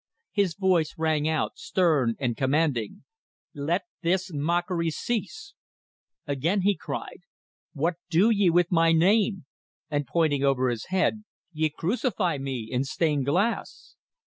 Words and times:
His 0.31 0.55
voice 0.55 0.95
rang 0.97 1.27
out, 1.29 1.59
stern 1.59 2.15
and 2.19 2.35
commanding: 2.35 3.03
"Let 3.53 3.83
this 4.01 4.31
mockery 4.33 4.89
cease!" 4.89 5.53
Again 6.25 6.61
he 6.61 6.75
cried: 6.75 7.19
"What 7.73 7.97
do 8.09 8.31
ye 8.31 8.49
with 8.49 8.71
my 8.71 8.93
Name?" 8.93 9.45
And 9.91 10.07
pointing 10.07 10.43
over 10.43 10.69
his 10.69 10.85
head: 10.87 11.23
"Ye 11.53 11.69
crucify 11.69 12.39
me 12.39 12.67
in 12.71 12.83
stained 12.83 13.25
glass!" 13.27 13.95